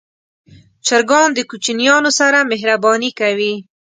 چرګان 0.85 1.29
د 1.33 1.39
کوچنیانو 1.49 2.11
سره 2.19 2.39
مهرباني 2.51 3.11
کوي. 3.19 3.53